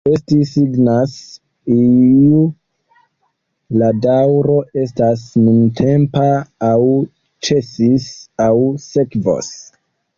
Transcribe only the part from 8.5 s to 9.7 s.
aŭ sekvos.